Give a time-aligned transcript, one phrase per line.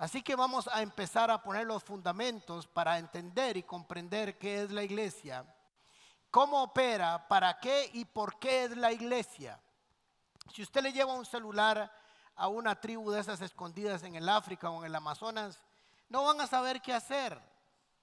[0.00, 4.70] Así que vamos a empezar a poner los fundamentos para entender y comprender qué es
[4.70, 5.44] la iglesia,
[6.30, 9.60] cómo opera, para qué y por qué es la iglesia.
[10.54, 11.92] Si usted le lleva un celular
[12.34, 15.60] a una tribu de esas escondidas en el África o en el Amazonas,
[16.08, 17.38] no van a saber qué hacer.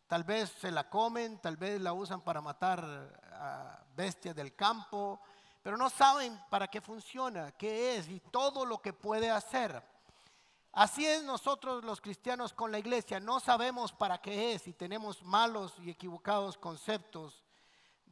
[0.05, 2.85] Tal vez se la comen, tal vez la usan para matar
[3.33, 5.19] a bestias del campo,
[5.63, 9.96] pero no saben para qué funciona, qué es y todo lo que puede hacer.
[10.77, 15.23] Así es nosotros los cristianos con la iglesia, no sabemos para qué es y tenemos
[15.23, 17.43] malos y equivocados conceptos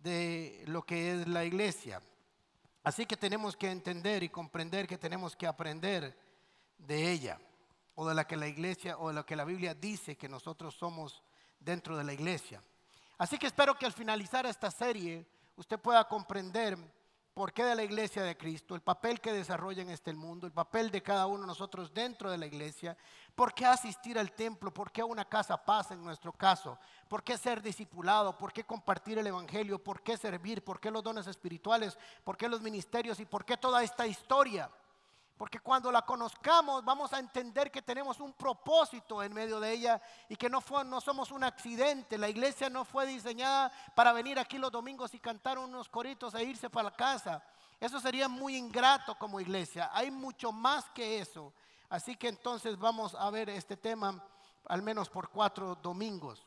[0.02, 2.02] de lo que es la iglesia.
[2.84, 6.18] Así que tenemos que entender y comprender que tenemos que aprender
[6.80, 7.40] de ella
[7.94, 10.74] o de la que la iglesia o de lo que la Biblia dice que nosotros
[10.74, 11.22] somos
[11.60, 12.64] dentro de la iglesia.
[13.20, 15.24] Así que espero que al finalizar esta serie
[15.56, 16.80] usted pueda comprender
[17.36, 20.54] por qué de la iglesia de Cristo, el papel que desarrolla en este mundo, el
[20.54, 22.96] papel de cada uno de nosotros dentro de la iglesia,
[23.36, 27.38] por qué asistir al templo, por qué una casa paz en nuestro caso, por qué
[27.38, 31.98] ser discipulado, por qué compartir el evangelio, por qué servir, por qué los dones espirituales,
[32.24, 34.72] por qué los ministerios y por qué toda esta historia.
[35.38, 40.02] Porque cuando la conozcamos vamos a entender que tenemos un propósito en medio de ella
[40.30, 40.62] y que no,
[41.02, 42.18] somos un accidente.
[42.18, 46.44] La iglesia no fue diseñada para venir aquí los domingos y cantar unos coritos e
[46.44, 47.44] irse para la casa.
[47.80, 49.90] Eso sería muy ingrato como iglesia.
[49.94, 51.54] Hay mucho más que eso.
[51.90, 54.24] Así que entonces vamos a ver este tema
[54.68, 56.42] al menos por cuatro domingos.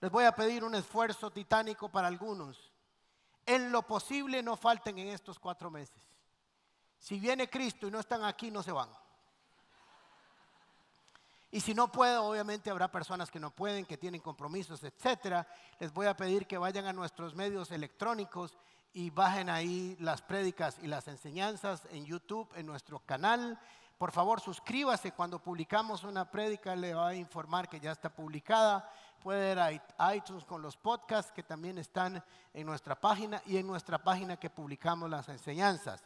[0.00, 2.72] Les voy a pedir un esfuerzo titánico para algunos.
[3.44, 6.05] En lo posible no falten en estos cuatro meses.
[6.98, 8.88] Si viene Cristo y no están aquí, no se van.
[11.50, 15.46] Y si no puedo, obviamente habrá personas que no pueden, que tienen compromisos, etcétera.
[15.78, 18.58] Les voy a pedir que vayan a nuestros medios electrónicos
[18.92, 23.58] y bajen ahí las prédicas y las enseñanzas en YouTube, en nuestro canal.
[23.96, 25.12] Por favor, suscríbase.
[25.12, 28.90] Cuando publicamos una prédica, le va a informar que ya está publicada.
[29.22, 29.58] Puede ir
[29.98, 32.22] a iTunes con los podcasts que también están
[32.52, 36.02] en nuestra página y en nuestra página que publicamos las enseñanzas.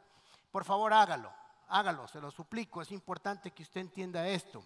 [0.50, 1.32] Por favor, hágalo,
[1.68, 2.82] hágalo, se lo suplico.
[2.82, 4.64] Es importante que usted entienda esto.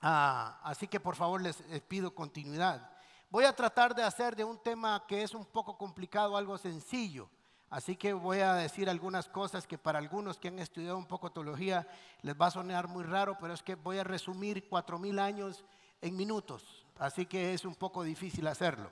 [0.00, 1.56] Ah, así que por favor les,
[1.88, 2.90] pido continuidad.
[3.30, 7.28] Voy a tratar de hacer de un tema que es un poco complicado algo sencillo.
[7.70, 11.30] Así que voy a decir algunas cosas que para algunos que han estudiado un poco
[11.30, 11.86] teología
[12.22, 15.64] les va a sonar muy raro, pero es que voy a resumir cuatro mil años
[16.00, 16.86] en minutos.
[16.98, 18.90] Así que es un poco difícil hacerlo.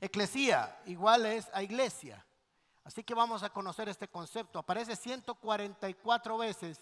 [0.00, 2.25] Eclesía igual es a iglesia.
[2.86, 4.60] Así que vamos a conocer este concepto.
[4.60, 6.78] Aparece 144 veces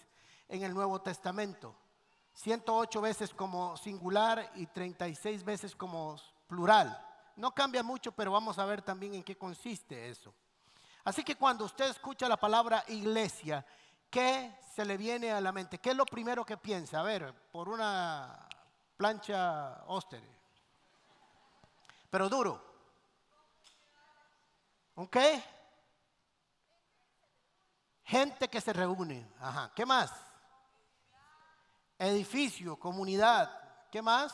[0.47, 1.75] en el Nuevo Testamento.
[2.35, 6.95] 108 veces como singular y 36 veces como plural.
[7.35, 10.31] No cambia mucho, pero vamos a ver también en qué consiste eso.
[11.03, 13.65] Así que cuando usted escucha la palabra iglesia,
[14.11, 15.79] ¿qué se le viene a la mente?
[15.79, 16.99] ¿Qué es lo primero que piensa?
[16.99, 18.47] A ver, por una
[18.95, 20.21] plancha Oster.
[22.11, 22.63] Pero duro.
[24.93, 25.17] ¿Ok?
[28.05, 29.27] Gente que se reúne.
[29.39, 29.71] Ajá.
[29.75, 30.11] ¿Qué más?
[31.97, 33.49] Edificio, comunidad.
[33.91, 34.31] ¿Qué más?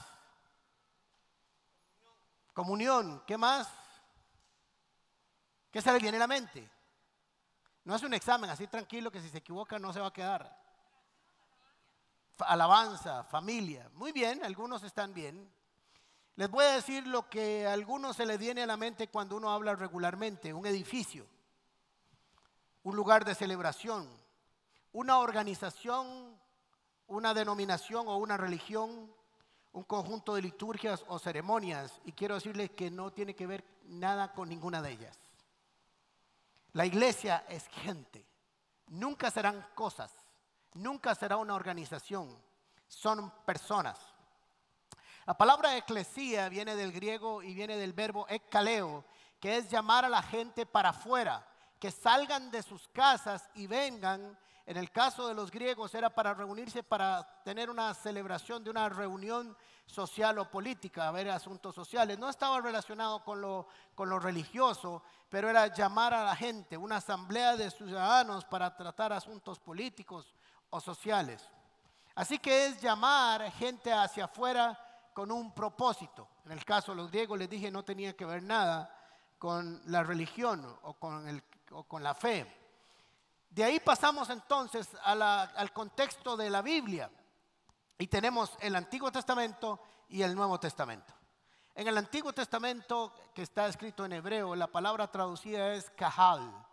[2.54, 3.24] Comunión.
[3.26, 3.70] ¿Qué más?
[5.72, 6.70] ¿Qué se le viene a la mente?
[7.86, 10.60] No es un examen así tranquilo que si se equivoca no se va a quedar.
[12.40, 13.90] Alabanza, familia.
[13.94, 15.50] Muy bien, algunos están bien.
[16.36, 19.38] Les voy a decir lo que a algunos se le viene a la mente cuando
[19.38, 21.26] uno habla regularmente, un edificio
[22.84, 24.10] un lugar de celebración,
[24.92, 26.40] una organización,
[27.08, 29.14] una denominación o una religión,
[29.74, 32.02] un conjunto de liturgias o ceremonias.
[32.06, 35.18] Y quiero decirles que no tiene que ver nada con ninguna de ellas.
[36.74, 38.26] La iglesia es gente.
[38.88, 40.12] Nunca serán cosas.
[40.74, 42.38] Nunca será una organización.
[42.88, 44.00] Son personas.
[45.26, 49.06] La palabra eclesía viene del griego y viene del verbo ekkaleo,
[49.40, 51.51] que es llamar a la gente para afuera
[51.82, 54.38] que salgan de sus casas y vengan.
[54.68, 58.88] En el caso de los griegos era para reunirse para tener una celebración de una
[58.88, 59.58] reunión
[59.88, 62.20] social o política, a ver asuntos sociales.
[62.20, 66.98] No estaba relacionado con lo, con lo religioso, pero era llamar a la gente, una
[66.98, 70.36] asamblea de ciudadanos para tratar asuntos políticos
[70.70, 71.50] o sociales.
[72.14, 74.80] Así que es llamar gente hacia afuera
[75.14, 76.28] con un propósito.
[76.46, 78.96] En el caso de los griegos les dije no tenía que ver nada
[79.40, 82.62] con la religión o con el o con la fe.
[83.50, 87.12] De ahí pasamos entonces al contexto de la Biblia
[87.98, 89.80] y tenemos el Antiguo Testamento
[90.10, 91.14] y el Nuevo Testamento.
[91.76, 96.66] En el Antiguo Testamento, que está escrito en hebreo, la palabra traducida es kahal,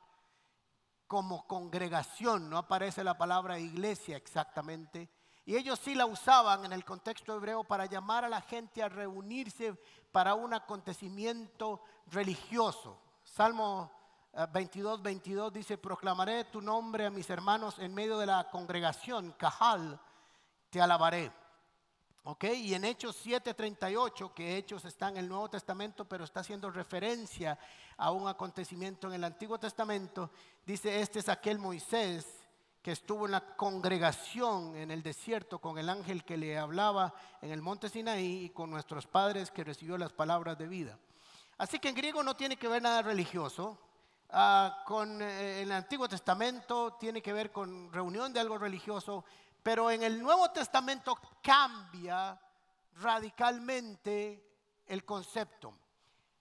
[1.06, 5.08] como congregación, no aparece la palabra iglesia exactamente.
[5.46, 8.88] Y ellos sí la usaban en el contexto hebreo para llamar a la gente a
[8.88, 9.74] reunirse
[10.12, 13.00] para un acontecimiento religioso.
[13.24, 13.97] Salmo
[14.52, 19.32] 22, eh, 22 dice, proclamaré tu nombre a mis hermanos en medio de la congregación,
[19.32, 20.00] Cajal,
[20.70, 21.32] te alabaré.
[22.24, 22.44] ¿Ok?
[22.44, 27.58] Y en Hechos 7:38, que Hechos está en el Nuevo Testamento, pero está haciendo referencia
[27.96, 30.30] a un acontecimiento en el Antiguo Testamento,
[30.66, 32.26] dice, este es aquel Moisés
[32.82, 37.50] que estuvo en la congregación en el desierto con el ángel que le hablaba en
[37.50, 40.98] el monte Sinaí y con nuestros padres que recibió las palabras de vida.
[41.56, 43.78] Así que en griego no tiene que ver nada religioso.
[44.30, 49.24] Ah, con eh, el Antiguo Testamento tiene que ver con reunión de algo religioso,
[49.62, 52.38] pero en el Nuevo Testamento cambia
[52.96, 54.44] radicalmente
[54.86, 55.74] el concepto.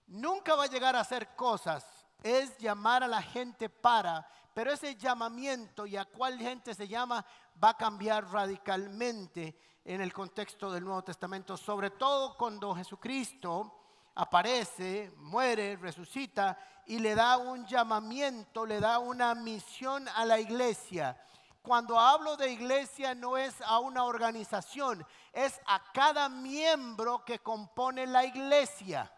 [0.07, 1.85] Nunca va a llegar a hacer cosas,
[2.21, 7.25] es llamar a la gente para, pero ese llamamiento y a cuál gente se llama
[7.63, 13.86] va a cambiar radicalmente en el contexto del Nuevo Testamento, sobre todo cuando Jesucristo
[14.17, 21.15] aparece, muere, resucita y le da un llamamiento, le da una misión a la iglesia.
[21.61, 28.07] Cuando hablo de iglesia no es a una organización, es a cada miembro que compone
[28.07, 29.11] la iglesia.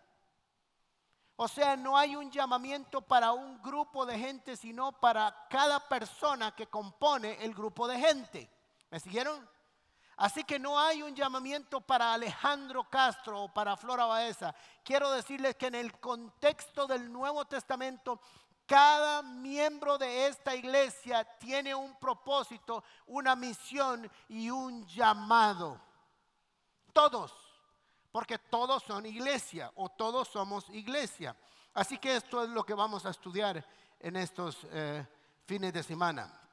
[1.38, 6.54] O sea, no hay un llamamiento para un grupo de gente, sino para cada persona
[6.54, 8.50] que compone el grupo de gente.
[8.90, 9.48] ¿Me siguieron?
[10.20, 14.54] Así que no hay un llamamiento para Alejandro Castro o para Flora Baeza.
[14.84, 18.20] Quiero decirles que en el contexto del Nuevo Testamento
[18.66, 25.80] cada miembro de esta iglesia tiene un propósito, una misión y un llamado.
[26.92, 27.34] Todos,
[28.12, 31.34] porque todos son iglesia o todos somos iglesia.
[31.74, 33.66] Así que esto es lo que vamos a estudiar
[34.02, 35.08] en estos eh,
[35.46, 36.49] fines de semana.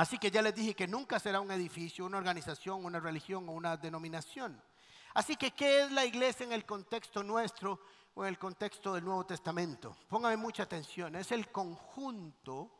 [0.00, 3.52] Así que ya les dije que nunca será un edificio, una organización, una religión o
[3.52, 4.58] una denominación.
[5.12, 7.78] Así que, ¿qué es la iglesia en el contexto nuestro?
[8.14, 9.96] o en el contexto del Nuevo Testamento.
[10.08, 12.70] Póngame mucha atención, es el conjunto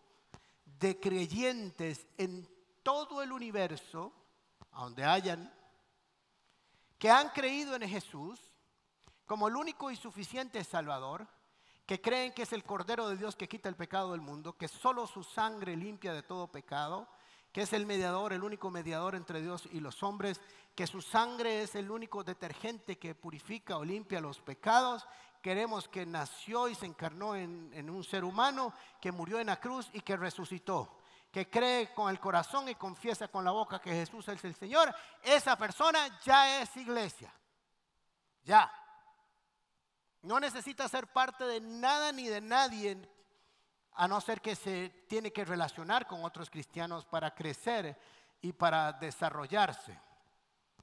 [0.64, 2.49] de creyentes en
[2.82, 4.12] todo el universo,
[4.73, 5.55] a donde hayan,
[6.99, 8.40] que han creído en Jesús
[9.25, 11.28] como el único y suficiente Salvador,
[11.90, 14.69] que creen que es el Cordero de Dios que quita el pecado del mundo, que
[14.69, 17.08] solo su sangre limpia de todo pecado,
[17.50, 20.40] que es el mediador, el único mediador entre Dios y los hombres,
[20.76, 25.04] que su sangre es el único detergente que purifica o limpia los pecados.
[25.42, 29.58] Queremos que nació y se encarnó en, en un ser humano, que murió en la
[29.58, 30.96] cruz y que resucitó
[31.32, 34.94] que cree con el corazón y confiesa con la boca que Jesús es el Señor,
[35.25, 37.34] esa persona ya es iglesia.
[38.44, 38.80] Ya.
[40.22, 42.99] No necesita ser parte de nada ni de nadie
[43.94, 47.99] a no ser que se tiene que relacionar con otros cristianos para crecer
[48.40, 49.99] y para desarrollarse.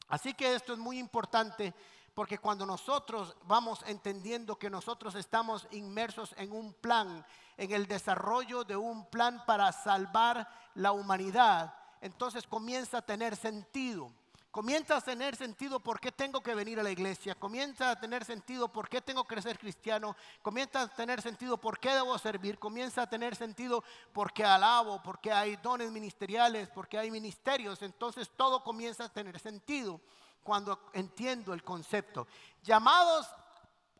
[0.07, 1.73] Así que esto es muy importante
[2.13, 7.23] porque cuando nosotros vamos entendiendo que nosotros estamos inmersos en un plan,
[7.57, 14.11] en el desarrollo de un plan para salvar la humanidad, entonces comienza a tener sentido.
[14.57, 17.35] Comienza a tener sentido por qué tengo que venir a la iglesia.
[17.35, 20.15] Comienza a tener sentido por qué tengo que ser cristiano.
[20.41, 22.57] Comienza a tener sentido por qué debo servir.
[22.57, 27.83] Comienza a tener sentido porque alabo, porque hay dones ministeriales, porque hay ministerios.
[27.83, 30.01] Entonces todo comienza a tener sentido
[30.41, 32.25] cuando entiendo el concepto.
[32.63, 33.27] Llamados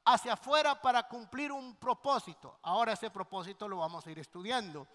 [0.05, 2.57] hacia afuera para cumplir un propósito.
[2.63, 4.87] Ahora ese propósito lo vamos a ir estudiando.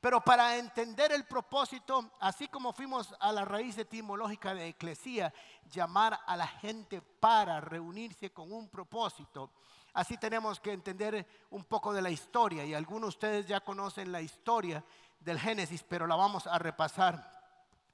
[0.00, 5.34] Pero para entender el propósito, así como fuimos a la raíz etimológica de eclesía,
[5.72, 9.50] llamar a la gente para reunirse con un propósito,
[9.92, 12.64] así tenemos que entender un poco de la historia.
[12.64, 14.84] Y algunos de ustedes ya conocen la historia
[15.18, 17.38] del Génesis, pero la vamos a repasar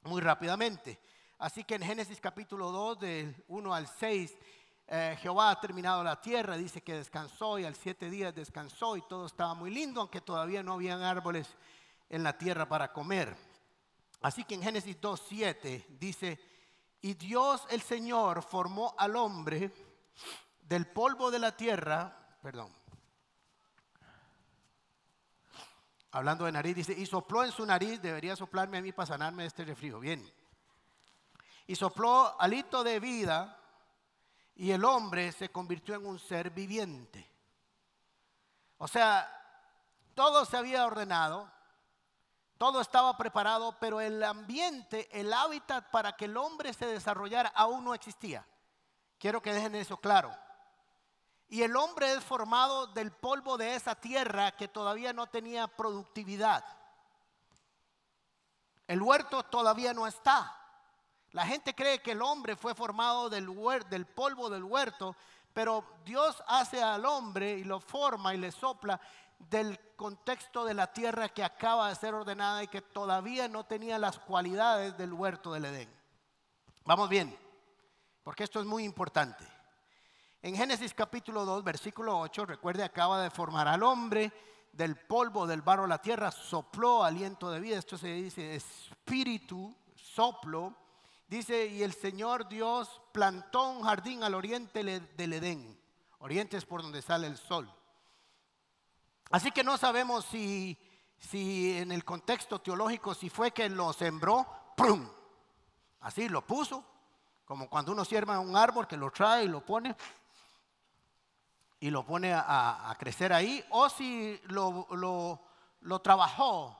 [0.02, 1.00] muy rápidamente.
[1.38, 4.36] Así que en Génesis capítulo 2, del 1 al 6,
[4.86, 9.02] eh, Jehová ha terminado la tierra, dice que descansó y al siete días descansó y
[9.08, 11.48] todo estaba muy lindo, aunque todavía no habían árboles
[12.08, 13.36] en la tierra para comer.
[14.20, 16.40] Así que en Génesis 2.7 dice,
[17.02, 19.70] y Dios el Señor formó al hombre
[20.62, 22.72] del polvo de la tierra, perdón,
[26.12, 29.42] hablando de nariz, dice, y sopló en su nariz, debería soplarme a mí para sanarme
[29.42, 30.32] de este refrío, bien,
[31.66, 33.60] y sopló alito de vida
[34.54, 37.28] y el hombre se convirtió en un ser viviente.
[38.78, 39.28] O sea,
[40.14, 41.50] todo se había ordenado,
[42.58, 47.84] todo estaba preparado, pero el ambiente, el hábitat para que el hombre se desarrollara aún
[47.84, 48.46] no existía.
[49.18, 50.34] Quiero que dejen eso claro.
[51.48, 56.64] Y el hombre es formado del polvo de esa tierra que todavía no tenía productividad.
[58.86, 60.56] El huerto todavía no está.
[61.32, 63.46] La gente cree que el hombre fue formado del,
[64.06, 65.16] polvo del huerto,
[65.52, 69.00] pero Dios hace al hombre y lo forma y le sopla
[69.50, 73.98] del contexto de la tierra que acaba de ser ordenada y que todavía no tenía
[73.98, 75.88] las cualidades del huerto del Edén.
[76.84, 77.36] Vamos bien,
[78.22, 79.44] porque esto es muy importante.
[80.42, 84.32] En Génesis capítulo 2, versículo 8, recuerde, acaba de formar al hombre
[84.72, 87.78] del polvo del barro la tierra, sopló aliento de vida.
[87.78, 90.74] Esto se dice espíritu, soplo
[91.26, 95.80] Dice, y el Señor Dios plantó un jardín al oriente del Edén.
[96.18, 97.68] Oriente es por donde sale el sol.
[99.30, 100.78] Así que no sabemos si,
[101.18, 105.08] si en el contexto teológico, si fue que lo sembró, ¡prum!
[106.00, 106.84] Así lo puso,
[107.44, 109.96] como cuando uno sierva un árbol que lo trae y lo pone
[111.80, 115.38] y lo pone a, crecer ahí, o si lo, lo,
[115.80, 116.78] lo trabajó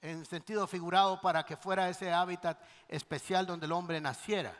[0.00, 4.52] en sentido figurado para que fuera ese hábitat especial donde el hombre naciera.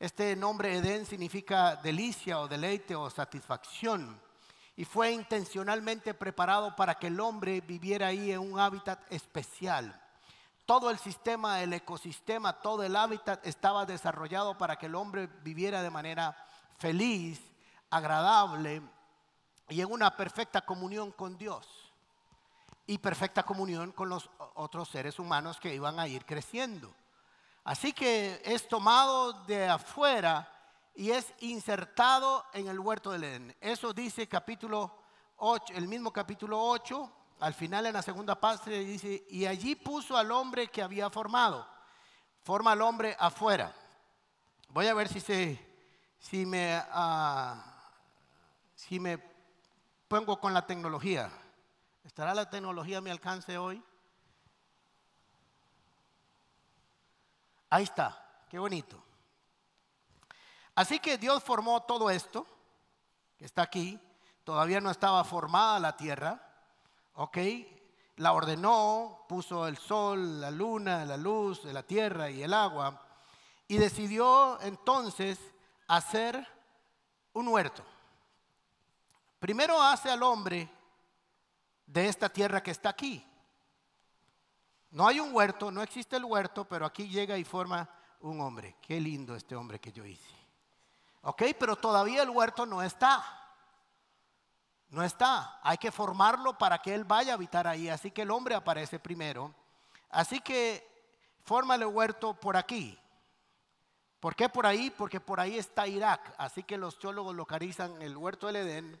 [0.00, 4.20] Este nombre Edén significa delicia o deleite o satisfacción
[4.76, 10.00] y fue intencionalmente preparado para que el hombre viviera ahí en un hábitat especial.
[10.64, 15.82] Todo el sistema, el ecosistema, todo el hábitat estaba desarrollado para que el hombre viviera
[15.82, 16.36] de manera
[16.78, 17.40] feliz,
[17.90, 18.82] agradable
[19.68, 21.66] y en una perfecta comunión con Dios
[22.86, 26.94] y perfecta comunión con los otros seres humanos que iban a ir creciendo.
[27.64, 30.48] Así que es tomado de afuera
[30.94, 33.56] y es insertado en el huerto del Edén.
[33.60, 35.02] Eso dice capítulo
[35.36, 40.16] 8, el mismo capítulo 8, al final en la segunda parte dice, y allí puso
[40.16, 41.66] al hombre que había formado.
[42.44, 43.74] Forma al hombre afuera.
[44.68, 45.58] Voy a ver si, se,
[46.18, 47.64] si, me, ah,
[48.74, 49.18] si me
[50.08, 51.30] pongo con la tecnología.
[52.04, 53.82] ¿Estará la tecnología a mi alcance hoy?
[57.70, 59.02] Ahí está, qué bonito.
[60.74, 62.46] Así que Dios formó todo esto,
[63.36, 64.00] que está aquí,
[64.44, 66.40] todavía no estaba formada la tierra,
[67.14, 67.38] ¿ok?
[68.16, 73.02] La ordenó, puso el sol, la luna, la luz, la tierra y el agua,
[73.68, 75.38] y decidió entonces
[75.88, 76.46] hacer
[77.34, 77.84] un huerto.
[79.38, 80.70] Primero hace al hombre
[81.86, 83.26] de esta tierra que está aquí.
[84.90, 87.88] No hay un huerto, no existe el huerto, pero aquí llega y forma
[88.20, 88.76] un hombre.
[88.80, 90.41] Qué lindo este hombre que yo hice.
[91.22, 93.24] Ok, pero todavía el huerto no está.
[94.88, 95.58] No está.
[95.62, 97.88] Hay que formarlo para que él vaya a habitar ahí.
[97.88, 99.54] Así que el hombre aparece primero.
[100.10, 100.86] Así que
[101.44, 102.98] forma el huerto por aquí.
[104.20, 104.90] ¿Por qué por ahí?
[104.90, 106.34] Porque por ahí está Irak.
[106.38, 109.00] Así que los teólogos localizan el huerto del Edén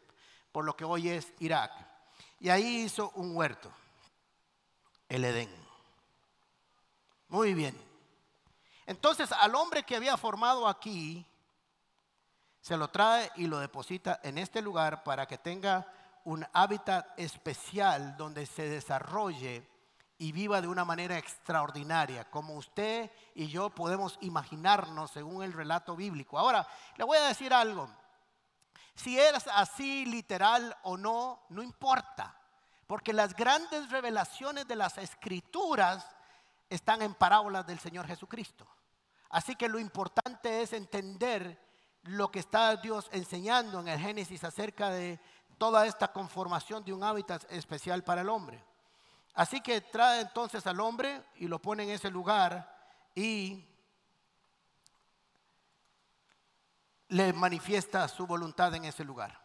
[0.52, 1.72] por lo que hoy es Irak.
[2.38, 3.72] Y ahí hizo un huerto,
[5.08, 5.50] el Edén.
[7.28, 7.74] Muy bien.
[8.86, 11.26] Entonces al hombre que había formado aquí,
[12.62, 15.84] se lo trae y lo deposita en este lugar para que tenga
[16.24, 19.68] un hábitat especial donde se desarrolle
[20.18, 25.96] y viva de una manera extraordinaria, como usted y yo podemos imaginarnos según el relato
[25.96, 26.38] bíblico.
[26.38, 26.64] Ahora,
[26.96, 27.90] le voy a decir algo.
[28.94, 32.38] Si es así literal o no, no importa,
[32.86, 36.06] porque las grandes revelaciones de las escrituras
[36.70, 38.68] están en parábolas del Señor Jesucristo.
[39.30, 41.71] Así que lo importante es entender
[42.04, 45.20] lo que está Dios enseñando en el Génesis acerca de
[45.58, 48.62] toda esta conformación de un hábitat especial para el hombre.
[49.34, 52.68] Así que trae entonces al hombre y lo pone en ese lugar
[53.14, 53.64] y
[57.08, 59.40] le manifiesta su voluntad en ese lugar.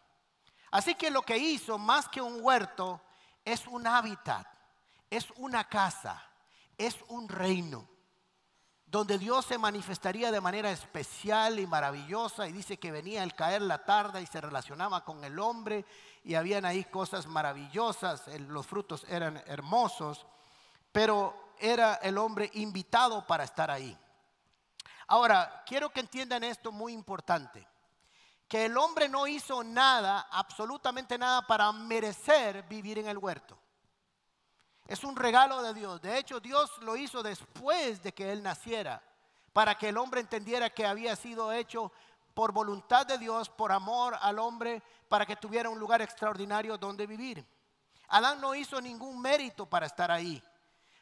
[0.71, 3.01] Así que lo que hizo, más que un huerto,
[3.45, 4.47] es un hábitat,
[5.09, 6.21] es una casa,
[6.77, 7.87] es un reino,
[8.87, 13.61] donde Dios se manifestaría de manera especial y maravillosa y dice que venía al caer
[13.61, 15.85] la tarde y se relacionaba con el hombre
[16.23, 20.25] y habían ahí cosas maravillosas, los frutos eran hermosos,
[20.91, 23.97] pero era el hombre invitado para estar ahí.
[25.07, 27.67] Ahora, quiero que entiendan esto muy importante,
[28.47, 33.57] que el hombre no hizo nada, absolutamente nada, para merecer vivir en el huerto.
[34.87, 36.01] Es un regalo de Dios.
[36.01, 39.03] De hecho, Dios lo hizo después de que él naciera,
[39.51, 41.91] para que el hombre entendiera que había sido hecho
[42.33, 47.05] por voluntad de Dios, por amor al hombre, para que tuviera un lugar extraordinario donde
[47.05, 47.45] vivir.
[48.09, 50.41] Adán no hizo ningún mérito para estar ahí.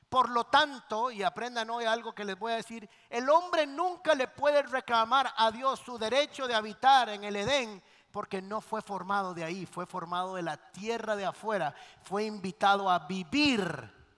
[0.09, 4.15] Por lo tanto, y aprendan hoy algo que les voy a decir, el hombre nunca
[4.15, 7.83] le puede reclamar a Dios su derecho de habitar en el Edén
[8.15, 12.89] porque no fue formado de ahí, fue formado de la tierra de afuera, fue invitado
[12.89, 13.61] a vivir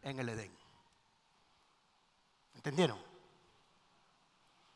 [0.04, 0.56] en el Edén.
[2.54, 3.00] ¿Entendieron?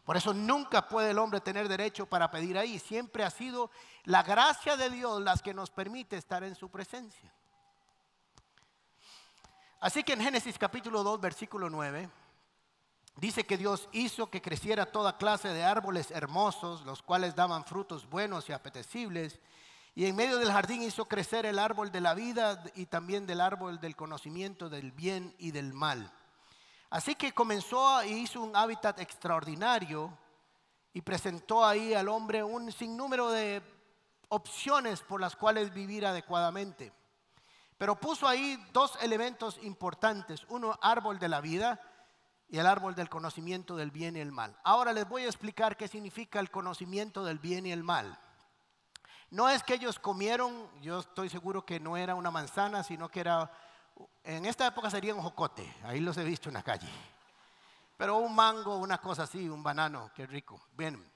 [0.04, 2.80] Por eso nunca puede el hombre tener derecho para pedir ahí.
[2.80, 3.70] Siempre ha sido
[4.06, 7.32] la gracia de Dios las que nos permite estar en su presencia.
[9.82, 12.10] Así que en Génesis capítulo 2, versículo 9,
[13.22, 18.10] dice que Dios hizo que creciera toda clase de árboles hermosos, los cuales daban frutos
[18.10, 19.40] buenos y apetecibles.
[19.94, 23.40] Y en medio del jardín hizo crecer el árbol de la vida y también del
[23.40, 26.12] árbol del conocimiento del bien y del mal.
[26.90, 30.18] Así que comenzó y hizo un hábitat extraordinario
[30.92, 33.62] y presentó ahí al hombre un sinnúmero de
[34.30, 36.92] opciones por las cuales vivir adecuadamente.
[37.78, 41.80] Pero puso ahí dos elementos importantes, uno árbol de la vida
[42.52, 44.60] y el árbol del conocimiento del bien y el mal.
[44.66, 48.20] Ahora les voy a explicar qué significa el conocimiento del bien y el mal.
[49.30, 53.22] No es que ellos comieron, yo estoy seguro que no era una manzana, sino que
[53.22, 53.50] era,
[54.26, 56.90] en esta época sería un jocote, ahí los he visto en la calle.
[57.96, 60.62] Pero un mango, una cosa así, un banano, qué rico.
[60.74, 61.10] Bien.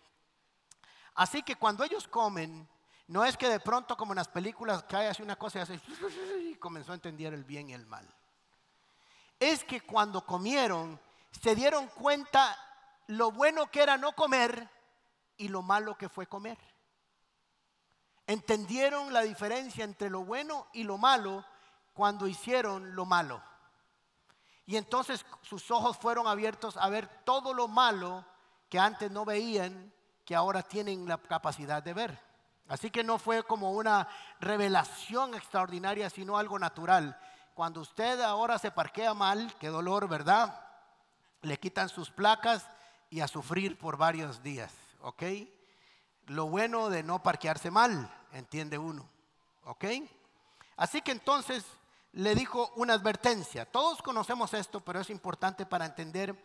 [1.16, 2.66] Así que cuando ellos comen,
[3.08, 5.82] no es que de pronto como en las películas cae así una cosa y hace
[6.50, 8.08] y comenzó a entender el bien y el mal.
[9.38, 10.98] Es que cuando comieron
[11.42, 12.58] se dieron cuenta
[13.08, 14.70] lo bueno que era no comer
[15.38, 16.58] y lo malo que fue comer.
[18.28, 21.46] Entendieron la diferencia entre lo bueno y lo malo
[21.94, 23.42] cuando hicieron lo malo.
[24.66, 28.26] Y entonces sus ojos fueron abiertos a ver todo lo malo
[28.70, 29.94] que antes no veían,
[30.26, 32.20] que ahora tienen la capacidad de ver.
[32.68, 34.08] Así que no fue como una
[34.40, 37.16] revelación extraordinaria, sino algo natural.
[37.54, 40.65] Cuando usted ahora se parquea mal, qué dolor, ¿verdad?
[41.46, 42.68] Le quitan sus placas
[43.12, 45.24] y a sufrir por varios días, ¿ok?
[46.26, 49.08] Lo bueno de no parquearse mal, entiende uno,
[49.66, 49.86] ¿ok?
[50.76, 51.64] Así que entonces
[52.14, 53.66] le dijo una advertencia.
[53.66, 56.36] Todos conocemos esto, pero es importante para entender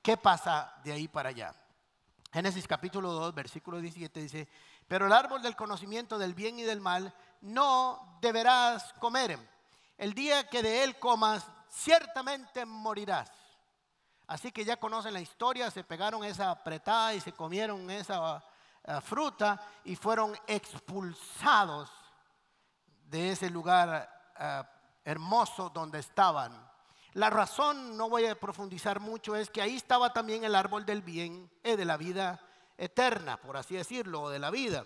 [0.00, 1.54] qué pasa de ahí para allá.
[2.32, 4.48] Génesis capítulo 2, versículo 17 dice,
[4.88, 9.38] pero el árbol del conocimiento del bien y del mal no deberás comer.
[9.98, 13.30] El día que de él comas, ciertamente morirás.
[14.26, 18.42] Así que ya conocen la historia, se pegaron esa apretada y se comieron esa
[18.82, 21.90] eh, fruta y fueron expulsados
[23.04, 24.62] de ese lugar eh,
[25.04, 26.66] hermoso donde estaban.
[27.12, 31.02] La razón, no voy a profundizar mucho, es que ahí estaba también el árbol del
[31.02, 32.40] bien, y eh, de la vida
[32.76, 34.84] eterna, por así decirlo, de la vida.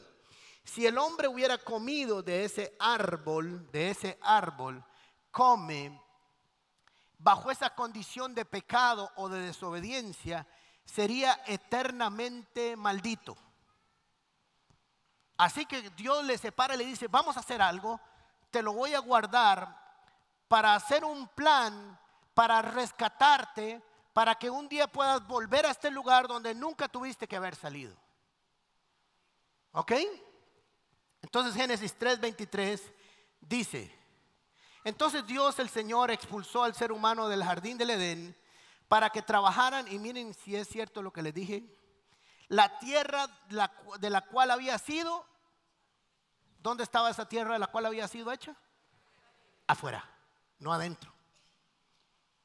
[0.62, 4.84] Si el hombre hubiera comido de ese árbol, de ese árbol,
[5.30, 6.00] come
[7.22, 10.46] bajo esa condición de pecado o de desobediencia,
[10.84, 13.36] sería eternamente maldito.
[15.36, 18.00] Así que Dios le separa y le dice, vamos a hacer algo,
[18.50, 19.78] te lo voy a guardar
[20.48, 21.98] para hacer un plan,
[22.34, 27.36] para rescatarte, para que un día puedas volver a este lugar donde nunca tuviste que
[27.36, 27.94] haber salido.
[29.72, 29.92] ¿Ok?
[31.22, 32.80] Entonces Génesis 3:23
[33.40, 33.99] dice,
[34.84, 38.36] entonces Dios el Señor expulsó al ser humano del jardín del Edén
[38.88, 41.64] para que trabajaran, y miren si es cierto lo que les dije,
[42.48, 43.28] la tierra
[44.00, 45.24] de la cual había sido,
[46.60, 48.56] ¿dónde estaba esa tierra de la cual había sido hecha?
[49.66, 50.04] Afuera,
[50.58, 51.12] no adentro.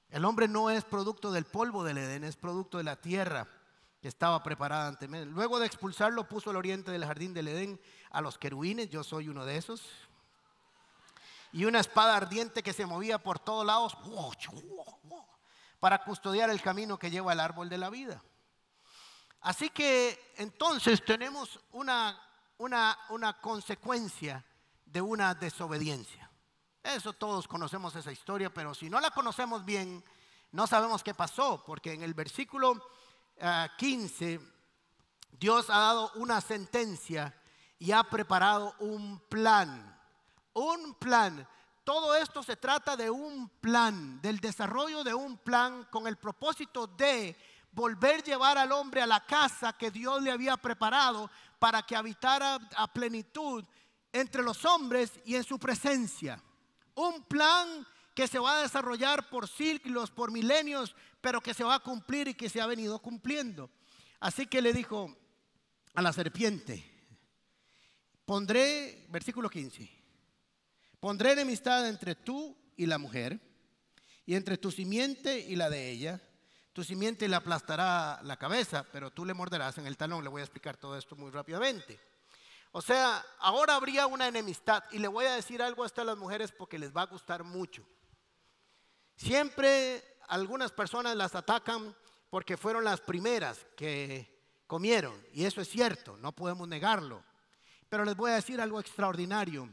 [0.10, 3.48] El hombre no es producto del polvo del Edén, es producto de la tierra
[4.00, 5.30] que estaba preparada ante él.
[5.30, 9.30] Luego de expulsarlo, puso al oriente del jardín del Edén a los querubines, yo soy
[9.30, 9.90] uno de esos,
[11.56, 13.98] y una espada ardiente que se movía por todos lados
[15.80, 18.22] para custodiar el camino que lleva al árbol de la vida.
[19.40, 22.22] Así que entonces tenemos una,
[22.58, 24.44] una, una consecuencia
[24.84, 26.30] de una desobediencia.
[26.84, 30.04] Eso todos conocemos esa historia, pero si no la conocemos bien,
[30.52, 32.86] no sabemos qué pasó, porque en el versículo
[33.78, 34.52] 15 ah,
[35.32, 37.34] Dios ha dado una sentencia
[37.80, 39.95] y ha preparado un plan.
[40.56, 41.48] Un plan.
[41.84, 46.88] Todo esto se trata de un plan, del desarrollo de un plan con el propósito
[46.88, 47.38] de
[47.72, 51.96] volver a llevar al hombre a la casa que Dios le había preparado para que
[51.96, 53.64] habitara a plenitud
[54.12, 56.42] entre los hombres y en su presencia
[56.96, 61.76] un plan que se va a desarrollar por siglos, por milenios, pero que se va
[61.76, 63.70] a cumplir y que se ha venido cumpliendo.
[64.20, 65.16] Así que le dijo
[65.94, 66.84] a la serpiente,
[68.26, 70.05] pondré, versículo 15,
[71.06, 73.40] pondré enemistad entre tú y la mujer,
[74.26, 76.20] y entre tu simiente y la de ella.
[76.74, 80.24] Tu simiente le aplastará la cabeza, pero tú le morderás en el talón.
[80.24, 82.00] Le voy a explicar todo esto muy rápidamente.
[82.72, 84.84] O sea, ahora habría una enemistad.
[84.92, 87.44] Y le voy a decir algo hasta a las mujeres porque les va a gustar
[87.44, 87.86] mucho.
[89.16, 91.96] Siempre algunas personas las atacan
[92.32, 95.24] porque fueron las primeras que comieron.
[95.34, 97.24] Y eso es cierto, no podemos negarlo.
[97.90, 99.70] Pero les voy a decir algo extraordinario.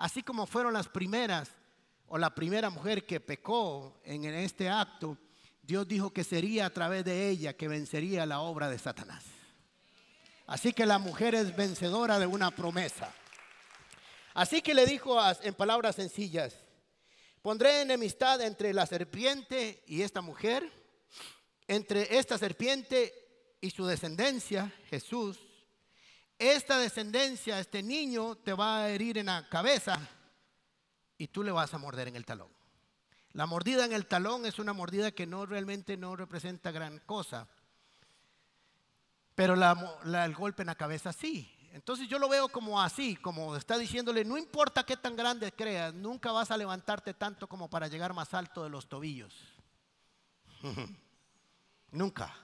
[0.00, 1.50] Así como fueron las primeras
[2.06, 5.18] o la primera mujer que pecó en este acto,
[5.60, 9.26] Dios dijo que sería a través de ella que vencería la obra de Satanás.
[10.46, 13.12] Así que la mujer es vencedora de una promesa.
[14.32, 16.56] Así que le dijo en palabras sencillas,
[17.42, 20.72] pondré enemistad entre la serpiente y esta mujer,
[21.68, 23.12] entre esta serpiente
[23.60, 25.49] y su descendencia, Jesús.
[26.40, 30.00] Esta descendencia, este niño te va a herir en la cabeza
[31.18, 32.48] y tú le vas a morder en el talón.
[33.32, 37.46] La mordida en el talón es una mordida que no realmente no representa gran cosa,
[39.34, 41.54] pero el golpe en la cabeza sí.
[41.72, 45.92] Entonces yo lo veo como así, como está diciéndole, no importa qué tan grande creas,
[45.92, 49.34] nunca vas a levantarte tanto como para llegar más alto de los tobillos.
[51.90, 52.34] nunca.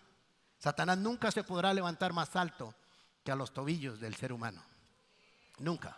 [0.59, 2.75] Satanás nunca se podrá levantar más alto
[3.33, 4.63] a los tobillos del ser humano.
[5.59, 5.97] Nunca.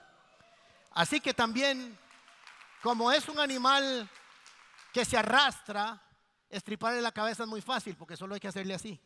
[0.92, 1.98] Así que también
[2.82, 4.08] como es un animal
[4.92, 6.00] que se arrastra,
[6.48, 9.00] estriparle la cabeza es muy fácil porque solo hay que hacerle así.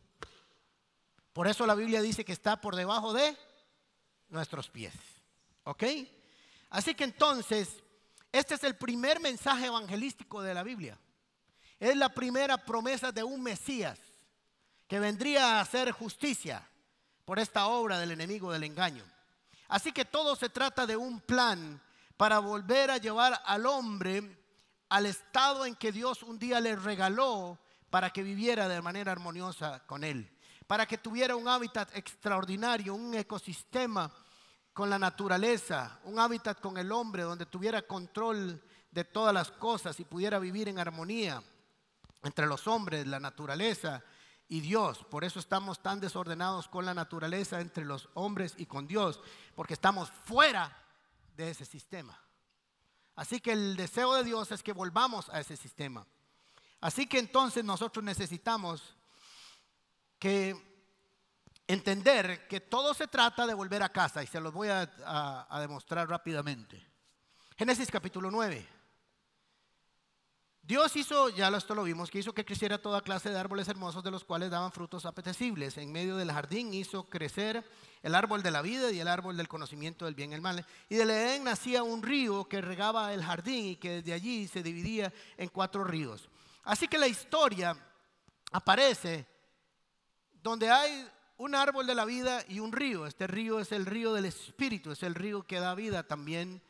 [1.32, 3.37] Por eso la Biblia dice que está por debajo de
[4.28, 4.94] nuestros pies.
[5.64, 5.85] ¿Ok?
[6.70, 7.82] Así que entonces,
[8.30, 10.98] este es el primer mensaje evangelístico de la Biblia.
[11.78, 13.98] Es la primera promesa de un Mesías
[14.87, 16.68] que vendría a hacer justicia
[17.24, 19.04] por esta obra del enemigo del engaño.
[19.68, 21.80] Así que todo se trata de un plan
[22.16, 24.38] para volver a llevar al hombre
[24.88, 27.58] al estado en que Dios un día le regaló
[27.88, 30.30] para que viviera de manera armoniosa con él,
[30.66, 34.12] para que tuviera un hábitat extraordinario, un ecosistema
[34.72, 39.98] con la naturaleza, un hábitat con el hombre donde tuviera control de todas las cosas
[39.98, 41.42] y pudiera vivir en armonía
[42.22, 44.02] entre los hombres, la naturaleza
[44.52, 44.98] y Dios.
[45.04, 49.18] Por eso estamos tan desordenados con la naturaleza entre los hombres y con Dios,
[49.54, 50.76] porque estamos fuera
[51.38, 52.20] de ese sistema.
[53.16, 56.06] Así que el deseo de Dios es que volvamos a ese sistema.
[56.82, 58.94] Así que entonces nosotros necesitamos
[60.18, 60.54] que
[61.66, 65.60] entender que todo se trata de volver a casa y se los voy a, a
[65.62, 66.86] demostrar rápidamente.
[67.56, 68.81] Génesis capítulo 9.
[70.64, 74.05] Dios hizo, ya esto lo vimos, que hizo que creciera toda clase de árboles hermosos
[74.05, 75.77] de los cuales daban frutos apetecibles.
[75.77, 77.68] En medio del jardín hizo crecer
[78.01, 80.64] el árbol de la vida y el árbol del conocimiento del bien y el mal.
[80.88, 84.62] Y del Edén nacía un río que regaba el jardín y que desde allí se
[84.62, 86.29] dividía en cuatro ríos.
[86.62, 87.77] Así que la historia
[88.53, 89.27] aparece
[90.44, 93.09] donde hay un árbol de la vida y un río.
[93.09, 96.62] Este río es el río del Espíritu, es el río que da vida también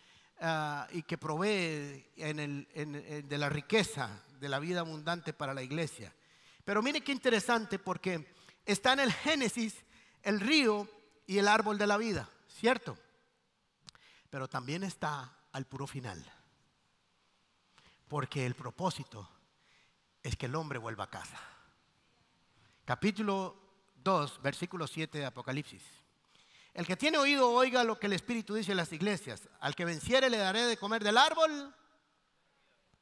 [0.45, 6.13] Ah, y que provee de la riqueza de la vida abundante para la iglesia.
[6.65, 8.35] Pero mire qué interesante porque
[8.67, 9.85] está en el Génesis
[10.21, 10.89] el río
[11.29, 12.99] y el árbol de la vida, ¿cierto?
[14.31, 16.21] Pero también está al puro final.
[18.09, 19.31] Porque el propósito
[20.25, 21.39] es que el hombre vuelva a casa.
[22.85, 23.57] Capítulo
[23.95, 25.85] 2, versículo 7 de Apocalipsis.
[26.75, 29.49] El que tiene oído oiga lo que el Espíritu dice en las iglesias.
[29.61, 31.75] Al que venciere le daré de comer del árbol,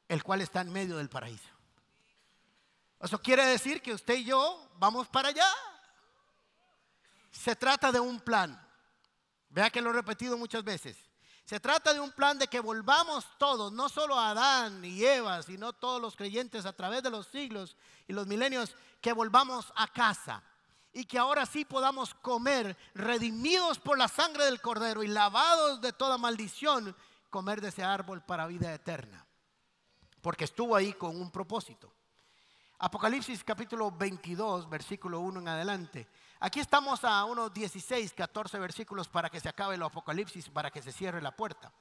[0.09, 1.48] el cual está en medio del paraíso.
[3.00, 5.48] Eso quiere decir que usted y yo vamos para allá.
[7.30, 8.61] Se trata de un plan.
[9.48, 10.96] Vea que lo he repetido muchas veces.
[11.44, 15.72] Se trata de un plan de que volvamos todos, no solo Adán y Eva, sino
[15.72, 20.42] todos los creyentes a través de los siglos y los milenios, que volvamos a casa
[20.92, 25.92] y que ahora sí podamos comer, redimidos por la sangre del Cordero y lavados de
[25.92, 26.96] toda maldición,
[27.31, 29.24] comer de ese árbol para vida eterna.
[30.20, 31.92] Porque estuvo ahí con un propósito.
[32.79, 36.09] Apocalipsis capítulo 22, versículo 1 en adelante.
[36.40, 40.83] Aquí estamos a unos 16, 14 versículos para que se acabe el Apocalipsis, para que
[40.83, 41.72] se cierre la puerta.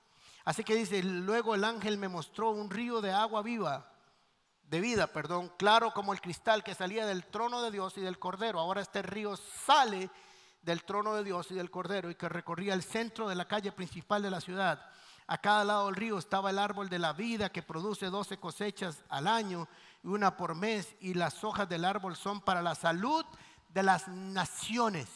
[0.45, 3.91] Así que dice, luego el ángel me mostró un río de agua viva
[4.69, 8.19] de vida, perdón, claro como el cristal que salía del trono de Dios y del
[8.19, 8.59] Cordero.
[8.59, 10.11] Ahora este río sale
[10.61, 13.71] del trono de Dios y del Cordero y que recorría el centro de la calle
[13.71, 14.79] principal de la ciudad.
[15.25, 19.03] A cada lado del río estaba el árbol de la vida que produce doce cosechas
[19.09, 19.67] al año
[20.03, 23.25] y una por mes y las hojas del árbol son para la salud
[23.69, 25.07] de las naciones.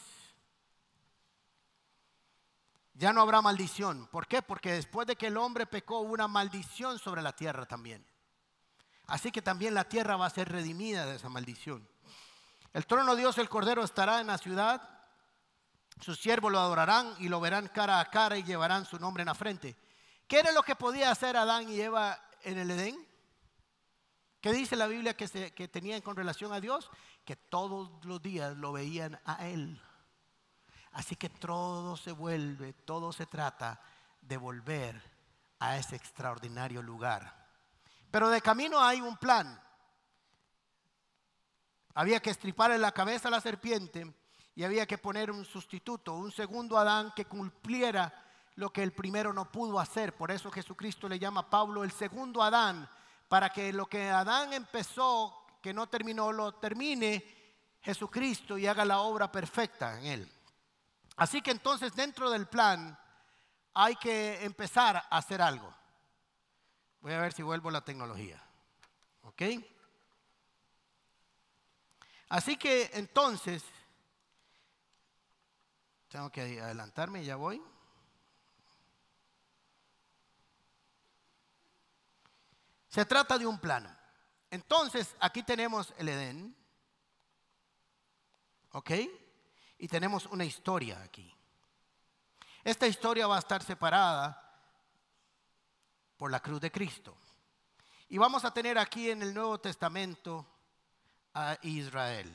[2.95, 4.07] Ya no habrá maldición.
[4.07, 4.41] ¿Por qué?
[4.41, 8.03] Porque después de que el hombre pecó hubo una maldición sobre la tierra también.
[9.07, 11.87] Así que también la tierra va a ser redimida de esa maldición.
[12.73, 14.89] El trono de Dios, el Cordero, estará en la ciudad.
[16.01, 19.27] Sus siervos lo adorarán y lo verán cara a cara y llevarán su nombre en
[19.27, 19.75] la frente.
[20.27, 23.07] ¿Qué era lo que podía hacer Adán y Eva en el Edén?
[24.41, 26.89] ¿Qué dice la Biblia que, que tenían con relación a Dios?
[27.23, 29.79] Que todos los días lo veían a Él.
[30.93, 33.81] Así que todo se vuelve, todo se trata
[34.21, 35.01] de volver
[35.59, 37.42] a ese extraordinario lugar.
[38.13, 39.59] Pero de camino hay un plan.
[41.95, 44.05] Había que estriparle la cabeza a la serpiente
[44.53, 48.13] y había que poner un sustituto, un segundo Adán que cumpliera
[48.53, 50.15] lo que el primero no pudo hacer.
[50.15, 52.87] Por eso Jesucristo le llama a Pablo el segundo Adán,
[53.27, 57.25] para que lo que Adán empezó, que no terminó, lo termine
[57.81, 60.31] Jesucristo y haga la obra perfecta en él.
[61.15, 62.95] Así que entonces dentro del plan
[63.73, 65.73] hay que empezar a hacer algo.
[67.03, 68.41] Voy a ver si vuelvo a la tecnología.
[69.23, 69.41] ¿Ok?
[72.29, 73.61] Así que entonces,
[76.07, 77.61] tengo que adelantarme, ya voy.
[82.87, 83.93] Se trata de un plano.
[84.49, 86.55] Entonces, aquí tenemos el Edén.
[88.71, 88.91] ¿Ok?
[89.77, 91.35] Y tenemos una historia aquí.
[92.63, 94.52] Esta historia va a estar separada
[96.23, 97.17] por la cruz de Cristo.
[98.07, 100.45] Y vamos a tener aquí en el Nuevo Testamento
[101.33, 102.33] a Israel.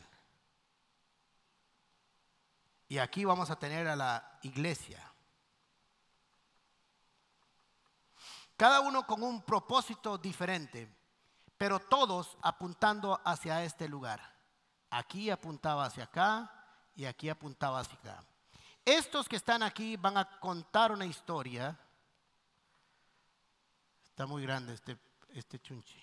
[2.87, 5.03] Y aquí vamos a tener a la iglesia.
[8.59, 10.95] Cada uno con un propósito diferente,
[11.57, 14.21] pero todos apuntando hacia este lugar.
[14.91, 16.53] Aquí apuntaba hacia acá
[16.95, 18.23] y aquí apuntaba hacia acá.
[18.85, 21.75] Estos que están aquí van a contar una historia.
[24.19, 25.97] Está muy grande este, este chunchi.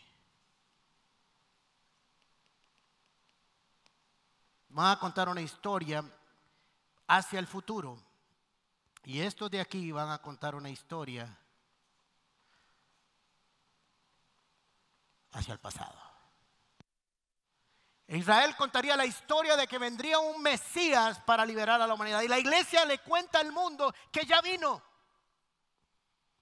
[4.69, 6.01] Van a contar una historia
[7.08, 8.01] hacia el futuro.
[9.04, 11.28] Y estos de aquí van a contar una historia
[15.34, 15.99] hacia el pasado.
[18.08, 22.21] Israel contaría la historia de que vendría un Mesías para liberar a la humanidad.
[22.21, 24.94] Y la iglesia le cuenta al mundo que ya vino.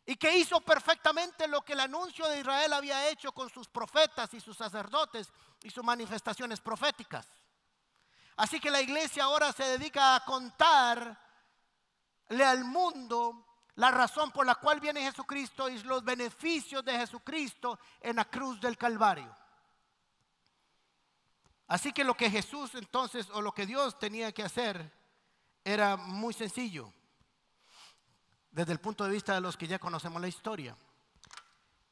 [0.05, 4.33] Y que hizo perfectamente lo que el anuncio de Israel había hecho con sus profetas
[4.33, 5.31] y sus sacerdotes
[5.63, 7.27] y sus manifestaciones proféticas.
[8.35, 11.15] Así que la iglesia ahora se dedica a contarle
[12.43, 18.17] al mundo la razón por la cual viene Jesucristo y los beneficios de Jesucristo en
[18.17, 19.35] la cruz del Calvario.
[21.67, 24.91] Así que lo que Jesús entonces, o lo que Dios tenía que hacer,
[25.63, 26.93] era muy sencillo,
[28.53, 30.77] desde el punto de vista de los que ya conocemos la historia.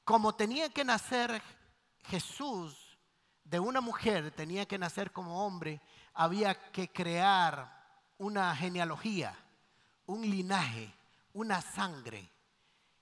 [0.05, 1.41] Como tenía que nacer
[2.05, 2.97] Jesús
[3.43, 5.81] de una mujer, tenía que nacer como hombre,
[6.13, 9.35] había que crear una genealogía,
[10.05, 10.93] un linaje
[11.33, 12.29] una sangre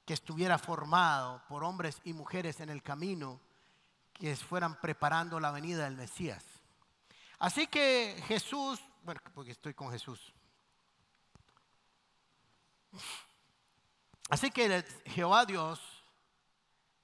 [0.06, 3.40] que estuviera formado por hombres y mujeres en el camino
[4.14, 6.44] que fueran preparando la venida del Mesías.
[7.40, 10.34] Así que Jesús, bueno, porque estoy con Jesús.
[14.30, 15.82] Así que Jehová Dios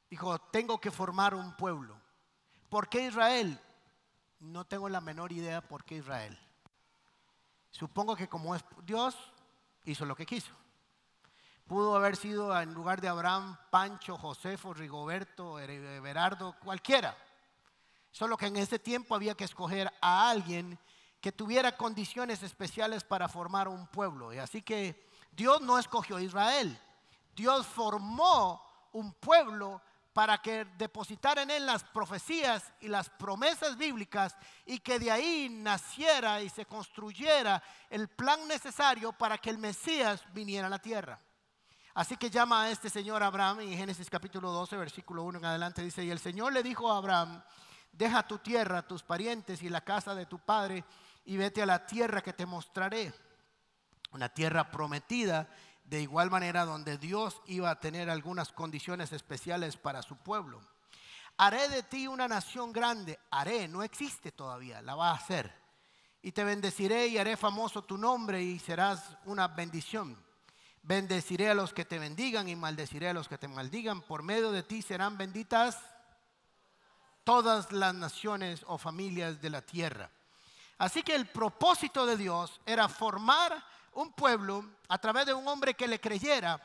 [0.09, 1.99] dijo, tengo que formar un pueblo.
[2.69, 3.59] ¿Por qué Israel?
[4.39, 6.38] No tengo la menor idea por qué Israel.
[7.71, 9.17] Supongo que como es Dios,
[9.85, 10.53] hizo lo que quiso.
[11.67, 17.17] Pudo haber sido en lugar de Abraham, Pancho, Josefo, Rigoberto, Everardo, cualquiera.
[18.11, 20.79] Solo que en ese tiempo había que escoger a alguien
[21.19, 24.31] que tuviera condiciones especiales para formar un pueblo.
[24.31, 26.79] Y así que Dios no escogió a Israel.
[27.35, 28.61] Dios formó
[28.93, 29.81] un pueblo
[30.13, 35.49] para que depositara en él las profecías y las promesas bíblicas y que de ahí
[35.49, 41.19] naciera y se construyera el plan necesario para que el Mesías viniera a la tierra.
[41.93, 45.81] Así que llama a este señor Abraham en Génesis capítulo 12, versículo 1 en adelante
[45.81, 47.43] dice, y el Señor le dijo a Abraham,
[47.91, 50.85] deja tu tierra, tus parientes y la casa de tu padre
[51.25, 53.13] y vete a la tierra que te mostraré.
[54.11, 55.49] Una tierra prometida,
[55.85, 60.61] de igual manera donde Dios iba a tener algunas condiciones especiales para su pueblo.
[61.37, 65.53] Haré de ti una nación grande, haré, no existe todavía, la va a hacer.
[66.21, 70.17] Y te bendeciré y haré famoso tu nombre y serás una bendición.
[70.81, 74.01] Bendeciré a los que te bendigan y maldeciré a los que te maldigan.
[74.01, 75.77] Por medio de ti serán benditas
[77.23, 80.09] todas las naciones o familias de la tierra.
[80.77, 83.63] Así que el propósito de Dios era formar
[83.95, 86.62] un pueblo a través de un hombre que le creyera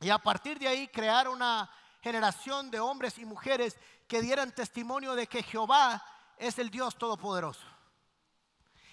[0.00, 5.14] y a partir de ahí crear una generación de hombres y mujeres que dieran testimonio
[5.14, 6.04] de que Jehová
[6.36, 7.66] es el Dios todopoderoso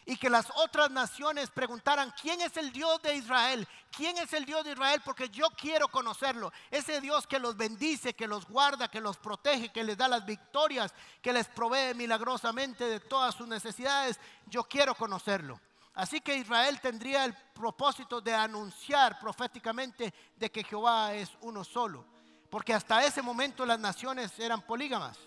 [0.06, 3.68] y que las otras naciones preguntaran, ¿quién es el Dios de Israel?
[3.96, 5.02] ¿Quién es el Dios de Israel?
[5.06, 6.52] Porque yo quiero conocerlo.
[6.72, 10.26] Ese Dios que los bendice, que los guarda, que los protege, que les da las
[10.26, 14.20] victorias, que les provee milagrosamente de todas sus necesidades.
[14.48, 15.62] Yo quiero conocerlo.
[15.94, 22.06] Así que Israel tendría el propósito de anunciar proféticamente de que Jehová es uno solo,
[22.50, 25.18] porque hasta ese momento las naciones eran polígamas.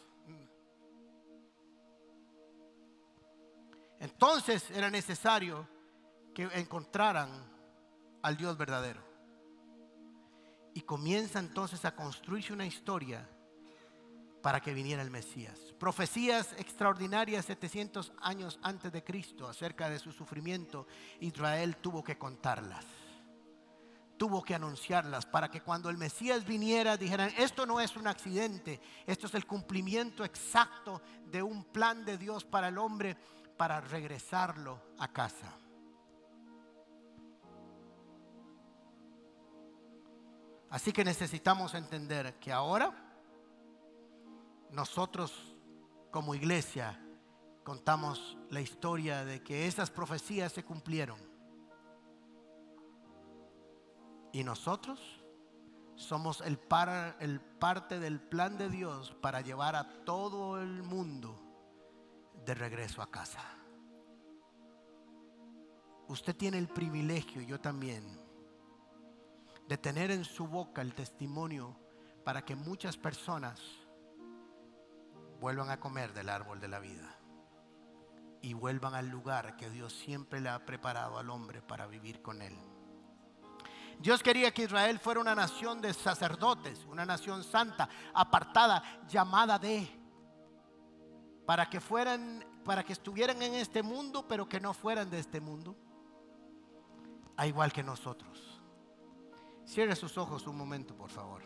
[4.01, 5.68] Entonces era necesario
[6.35, 7.31] que encontraran
[8.22, 9.01] al Dios verdadero.
[10.75, 13.29] Y comienza entonces a construirse una historia
[14.42, 15.59] para que viniera el Mesías.
[15.78, 20.87] Profecías extraordinarias 700 años antes de Cristo acerca de su sufrimiento,
[21.20, 22.85] Israel tuvo que contarlas.
[24.18, 28.81] Tuvo que anunciarlas para que cuando el Mesías viniera dijeran, esto no es un accidente,
[29.07, 31.00] esto es el cumplimiento exacto
[31.31, 33.16] de un plan de Dios para el hombre
[33.57, 35.57] para regresarlo a casa.
[40.70, 43.12] Así que necesitamos entender que ahora
[44.72, 45.54] nosotros
[46.11, 46.98] como iglesia
[47.62, 51.18] contamos la historia de que esas profecías se cumplieron.
[54.32, 54.98] Y nosotros
[55.94, 56.58] somos el,
[57.20, 61.38] el parte del plan de Dios para llevar a todo el mundo
[62.44, 63.44] de regreso a casa.
[66.08, 68.04] Usted tiene el privilegio, yo también,
[69.68, 71.76] de tener en su boca el testimonio
[72.24, 73.61] para que muchas personas
[75.42, 77.16] vuelvan a comer del árbol de la vida
[78.42, 82.42] y vuelvan al lugar que Dios siempre le ha preparado al hombre para vivir con
[82.42, 82.57] él.
[83.98, 89.88] Dios quería que Israel fuera una nación de sacerdotes, una nación santa, apartada, llamada de,
[91.44, 95.40] para que fueran, para que estuvieran en este mundo, pero que no fueran de este
[95.40, 95.74] mundo,
[97.37, 98.61] a igual que nosotros.
[99.66, 101.42] Cierre sus ojos un momento, por favor.